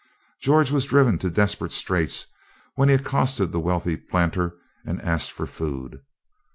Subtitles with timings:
[0.41, 2.25] George was driven to desperate straits
[2.73, 6.01] when he accosted the wealthy planter and asked for food.